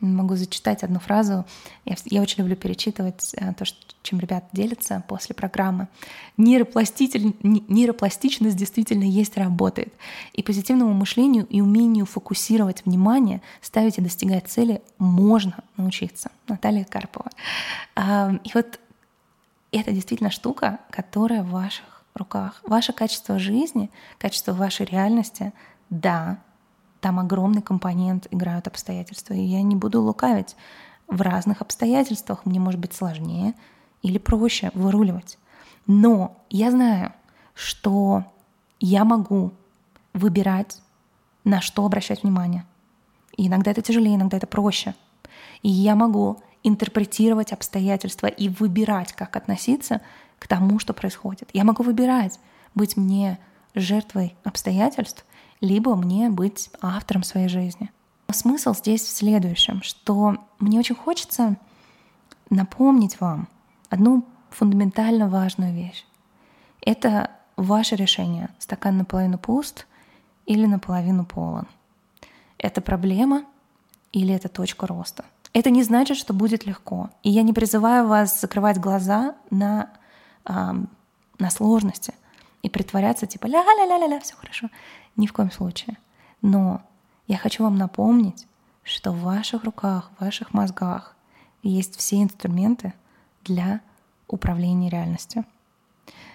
могу 0.00 0.36
зачитать 0.36 0.82
одну 0.82 0.98
фразу. 0.98 1.44
Я, 1.84 1.96
я 2.04 2.22
очень 2.22 2.42
люблю 2.42 2.56
перечитывать 2.56 3.34
э, 3.34 3.54
то, 3.54 3.64
что, 3.64 3.78
чем 4.02 4.18
ребята 4.18 4.46
делятся 4.52 5.02
после 5.08 5.34
программы. 5.34 5.88
Нейропластичность 6.36 8.56
действительно 8.56 9.04
есть, 9.04 9.36
работает. 9.36 9.92
И 10.32 10.42
позитивному 10.42 10.92
мышлению 10.92 11.46
и 11.46 11.60
умению 11.60 12.06
фокусировать 12.06 12.84
внимание, 12.84 13.42
ставить 13.60 13.98
и 13.98 14.02
достигать 14.02 14.48
цели 14.48 14.82
можно 14.98 15.56
научиться. 15.76 16.30
Наталья 16.46 16.84
Карпова. 16.84 17.30
И 17.98 18.50
вот 18.54 18.78
это 19.72 19.92
действительно 19.92 20.30
штука, 20.30 20.80
которая 20.90 21.42
в 21.42 21.50
ваших 21.50 22.04
руках. 22.14 22.60
Ваше 22.64 22.92
качество 22.92 23.38
жизни, 23.38 23.90
качество 24.18 24.52
вашей 24.52 24.86
реальности, 24.86 25.52
да, 25.90 26.38
там 27.06 27.20
огромный 27.20 27.62
компонент 27.62 28.26
играют 28.32 28.66
обстоятельства. 28.66 29.32
И 29.32 29.40
я 29.40 29.62
не 29.62 29.76
буду 29.76 30.02
лукавить. 30.02 30.56
В 31.06 31.22
разных 31.22 31.62
обстоятельствах 31.62 32.44
мне 32.44 32.58
может 32.58 32.80
быть 32.80 32.94
сложнее 32.94 33.54
или 34.02 34.18
проще 34.18 34.72
выруливать. 34.74 35.38
Но 35.86 36.36
я 36.50 36.72
знаю, 36.72 37.12
что 37.54 38.24
я 38.80 39.04
могу 39.04 39.52
выбирать, 40.14 40.82
на 41.44 41.60
что 41.60 41.86
обращать 41.86 42.24
внимание. 42.24 42.66
И 43.36 43.46
иногда 43.46 43.70
это 43.70 43.82
тяжелее, 43.82 44.16
иногда 44.16 44.38
это 44.38 44.48
проще. 44.48 44.96
И 45.62 45.68
я 45.68 45.94
могу 45.94 46.42
интерпретировать 46.64 47.52
обстоятельства 47.52 48.26
и 48.26 48.48
выбирать, 48.48 49.12
как 49.12 49.36
относиться 49.36 50.00
к 50.40 50.48
тому, 50.48 50.80
что 50.80 50.92
происходит. 50.92 51.50
Я 51.52 51.62
могу 51.62 51.84
выбирать, 51.84 52.40
быть 52.74 52.96
мне 52.96 53.38
жертвой 53.76 54.34
обстоятельств 54.42 55.24
либо 55.60 55.94
мне 55.96 56.30
быть 56.30 56.70
автором 56.80 57.22
своей 57.22 57.48
жизни. 57.48 57.90
Смысл 58.30 58.74
здесь 58.74 59.02
в 59.02 59.10
следующем, 59.10 59.82
что 59.82 60.36
мне 60.58 60.78
очень 60.78 60.96
хочется 60.96 61.56
напомнить 62.50 63.20
вам 63.20 63.48
одну 63.88 64.24
фундаментально 64.50 65.28
важную 65.28 65.72
вещь. 65.72 66.04
Это 66.80 67.30
ваше 67.56 67.96
решение, 67.96 68.50
стакан 68.58 68.98
наполовину 68.98 69.38
пуст 69.38 69.86
или 70.44 70.66
наполовину 70.66 71.24
полон. 71.24 71.66
Это 72.58 72.80
проблема 72.80 73.44
или 74.12 74.34
это 74.34 74.48
точка 74.48 74.86
роста. 74.86 75.24
Это 75.52 75.70
не 75.70 75.82
значит, 75.82 76.16
что 76.16 76.34
будет 76.34 76.66
легко. 76.66 77.10
И 77.22 77.30
я 77.30 77.42
не 77.42 77.52
призываю 77.52 78.06
вас 78.06 78.40
закрывать 78.40 78.78
глаза 78.78 79.36
на, 79.50 79.90
э, 80.44 80.72
на 81.38 81.50
сложности 81.50 82.14
и 82.62 82.68
притворяться 82.68 83.26
типа 83.26 83.46
ля-ля-ля-ля, 83.46 84.20
все 84.20 84.34
хорошо. 84.36 84.68
Ни 85.16 85.26
в 85.26 85.32
коем 85.32 85.50
случае. 85.50 85.96
Но 86.42 86.82
я 87.26 87.38
хочу 87.38 87.64
вам 87.64 87.76
напомнить, 87.76 88.46
что 88.82 89.12
в 89.12 89.22
ваших 89.22 89.64
руках, 89.64 90.10
в 90.16 90.24
ваших 90.24 90.54
мозгах 90.54 91.16
есть 91.62 91.96
все 91.96 92.22
инструменты 92.22 92.92
для 93.44 93.80
управления 94.28 94.90
реальностью. 94.90 95.44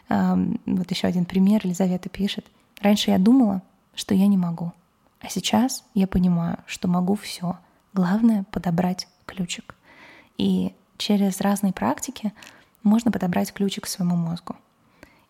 Вот 0.09 0.91
еще 0.91 1.07
один 1.07 1.25
пример. 1.25 1.61
Елизавета 1.63 2.09
пишет. 2.09 2.45
Раньше 2.81 3.11
я 3.11 3.17
думала, 3.17 3.61
что 3.95 4.13
я 4.13 4.27
не 4.27 4.37
могу. 4.37 4.73
А 5.21 5.29
сейчас 5.29 5.85
я 5.93 6.07
понимаю, 6.07 6.57
что 6.65 6.87
могу 6.87 7.15
все. 7.15 7.57
Главное— 7.93 8.43
подобрать 8.51 9.07
ключик. 9.25 9.75
И 10.37 10.73
через 10.97 11.39
разные 11.39 11.71
практики 11.71 12.33
можно 12.83 13.11
подобрать 13.11 13.53
ключик 13.53 13.83
к 13.83 13.87
своему 13.87 14.15
мозгу. 14.15 14.55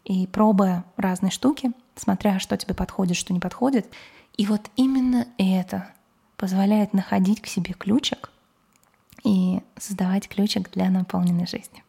И 0.05 0.25
пробуя 0.27 0.85
разные 0.95 1.31
штуки, 1.31 1.73
смотря 2.01 2.39
что 2.39 2.57
тебе 2.57 2.73
подходит, 2.73 3.15
что 3.15 3.33
не 3.33 3.39
подходит. 3.39 3.85
И 4.37 4.45
вот 4.45 4.61
именно 4.75 5.27
это 5.37 5.91
позволяет 6.35 6.93
находить 6.93 7.41
к 7.41 7.47
себе 7.47 7.73
ключик 7.73 8.31
и 9.23 9.61
создавать 9.77 10.27
ключик 10.27 10.71
для 10.71 10.89
наполненной 10.89 11.45
жизни. 11.45 11.83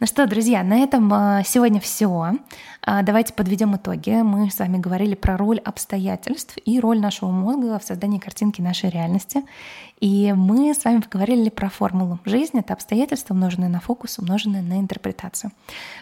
Ну 0.00 0.08
что, 0.08 0.26
друзья, 0.26 0.64
на 0.64 0.78
этом 0.78 1.12
а, 1.12 1.44
сегодня 1.44 1.78
все. 1.78 2.32
А, 2.82 3.02
давайте 3.02 3.32
подведем 3.32 3.76
итоги. 3.76 4.10
Мы 4.22 4.50
с 4.50 4.58
вами 4.58 4.78
говорили 4.78 5.14
про 5.14 5.36
роль 5.36 5.60
обстоятельств 5.60 6.56
и 6.64 6.80
роль 6.80 6.98
нашего 6.98 7.30
мозга 7.30 7.78
в 7.78 7.84
создании 7.84 8.18
картинки 8.18 8.60
нашей 8.60 8.90
реальности. 8.90 9.44
И 10.00 10.34
мы 10.36 10.74
с 10.74 10.84
вами 10.84 10.98
поговорили 10.98 11.48
про 11.48 11.68
формулу. 11.68 12.18
Жизнь— 12.24 12.58
это 12.58 12.74
обстоятельства, 12.74 13.34
умноженные 13.34 13.70
на 13.70 13.80
фокус, 13.80 14.18
умноженные 14.18 14.62
на 14.62 14.80
интерпретацию. 14.80 15.52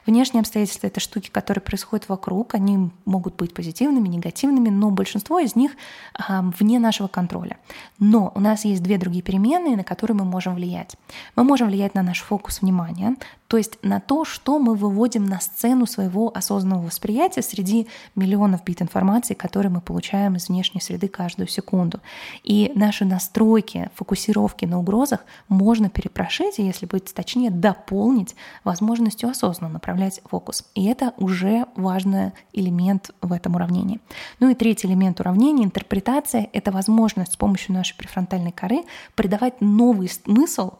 Внешние 0.06 0.40
обстоятельства— 0.40 0.86
это 0.88 0.98
штуки, 0.98 1.28
которые 1.30 1.62
происходят 1.62 2.08
вокруг. 2.08 2.54
Они 2.54 2.90
могут 3.04 3.36
быть 3.36 3.52
позитивными, 3.52 4.08
негативными, 4.08 4.70
но 4.70 4.90
большинство 4.90 5.38
из 5.38 5.54
них 5.54 5.72
а, 6.14 6.42
вне 6.58 6.78
нашего 6.78 7.08
контроля. 7.08 7.58
Но 7.98 8.32
у 8.34 8.40
нас 8.40 8.64
есть 8.64 8.82
две 8.82 8.96
другие 8.96 9.22
переменные, 9.22 9.76
на 9.76 9.84
которые 9.84 10.16
мы 10.16 10.24
можем 10.24 10.54
влиять. 10.54 10.96
Мы 11.36 11.44
можем 11.44 11.68
влиять 11.68 11.94
на 11.94 12.02
наш 12.02 12.22
фокус 12.22 12.62
внимания, 12.62 13.16
то 13.52 13.58
есть 13.58 13.78
на 13.82 14.00
то, 14.00 14.24
что 14.24 14.58
мы 14.58 14.74
выводим 14.74 15.26
на 15.26 15.38
сцену 15.38 15.84
своего 15.84 16.34
осознанного 16.34 16.86
восприятия 16.86 17.42
среди 17.42 17.86
миллионов 18.16 18.64
бит 18.64 18.80
информации, 18.80 19.34
которые 19.34 19.70
мы 19.70 19.82
получаем 19.82 20.36
из 20.36 20.48
внешней 20.48 20.80
среды 20.80 21.06
каждую 21.06 21.48
секунду. 21.48 22.00
И 22.44 22.72
наши 22.74 23.04
настройки, 23.04 23.90
фокусировки 23.94 24.64
на 24.64 24.78
угрозах 24.78 25.26
можно 25.50 25.90
перепрошить, 25.90 26.58
и 26.58 26.62
если 26.62 26.86
быть 26.86 27.12
точнее, 27.12 27.50
дополнить 27.50 28.34
возможностью 28.64 29.28
осознанно 29.28 29.74
направлять 29.74 30.22
фокус. 30.24 30.64
И 30.74 30.86
это 30.86 31.12
уже 31.18 31.66
важный 31.76 32.32
элемент 32.54 33.10
в 33.20 33.34
этом 33.34 33.56
уравнении. 33.56 34.00
Ну 34.40 34.48
и 34.48 34.54
третий 34.54 34.88
элемент 34.88 35.20
уравнения— 35.20 35.64
интерпретация— 35.66 36.48
это 36.54 36.70
возможность 36.70 37.34
с 37.34 37.36
помощью 37.36 37.74
нашей 37.74 37.98
префронтальной 37.98 38.52
коры 38.52 38.84
придавать 39.14 39.60
новый 39.60 40.08
смысл 40.08 40.72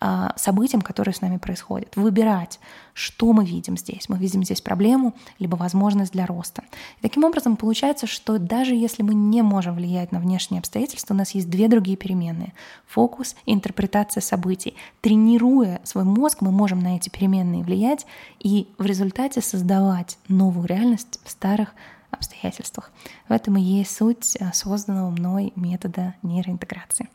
а, 0.00 0.34
событиям, 0.36 0.82
которые 0.82 1.14
с 1.14 1.22
нами 1.22 1.38
происходят, 1.38 1.96
выбирать, 2.18 2.58
что 2.94 3.32
мы 3.32 3.44
видим 3.44 3.76
здесь. 3.76 4.08
Мы 4.08 4.18
видим 4.18 4.42
здесь 4.42 4.60
проблему, 4.60 5.14
либо 5.38 5.54
возможность 5.54 6.12
для 6.12 6.26
роста. 6.26 6.64
И 6.98 7.02
таким 7.02 7.24
образом 7.24 7.56
получается, 7.56 8.06
что 8.06 8.38
даже 8.38 8.74
если 8.74 9.02
мы 9.02 9.14
не 9.14 9.42
можем 9.42 9.76
влиять 9.76 10.10
на 10.10 10.18
внешние 10.18 10.58
обстоятельства, 10.58 11.14
у 11.14 11.16
нас 11.16 11.32
есть 11.32 11.48
две 11.48 11.68
другие 11.68 11.96
переменные— 11.96 12.54
фокус 12.88 13.36
и 13.46 13.54
интерпретация 13.54 14.20
событий. 14.20 14.74
Тренируя 15.00 15.80
свой 15.84 16.04
мозг, 16.04 16.40
мы 16.40 16.50
можем 16.50 16.80
на 16.80 16.96
эти 16.96 17.08
переменные 17.08 17.62
влиять 17.62 18.04
и 18.40 18.66
в 18.78 18.86
результате 18.86 19.40
создавать 19.40 20.18
новую 20.26 20.66
реальность 20.66 21.20
в 21.24 21.30
старых 21.30 21.74
обстоятельствах. 22.10 22.90
В 23.28 23.32
этом 23.32 23.56
и 23.56 23.60
есть 23.60 23.96
суть 23.96 24.36
э, 24.38 24.50
созданного 24.52 25.10
мной 25.10 25.52
метода 25.56 26.14
нейроинтеграции. 26.22 27.08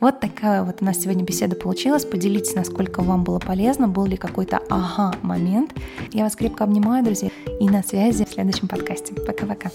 Вот 0.00 0.20
такая 0.20 0.62
вот 0.64 0.82
у 0.82 0.84
нас 0.84 0.98
сегодня 0.98 1.24
беседа 1.24 1.56
получилась. 1.56 2.04
Поделитесь, 2.04 2.54
насколько 2.54 3.02
вам 3.02 3.24
было 3.24 3.38
полезно, 3.38 3.88
был 3.88 4.06
ли 4.06 4.16
какой-то 4.16 4.60
ага-момент. 4.68 5.74
Я 6.12 6.24
вас 6.24 6.36
крепко 6.36 6.64
обнимаю, 6.64 7.04
друзья, 7.04 7.30
и 7.60 7.68
на 7.68 7.82
связи 7.82 8.24
в 8.24 8.30
следующем 8.30 8.68
подкасте. 8.68 9.14
Пока-пока. 9.14 9.70